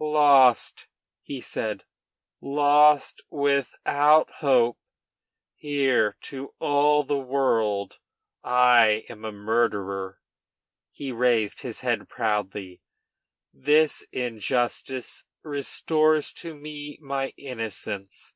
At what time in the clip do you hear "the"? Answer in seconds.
7.02-7.18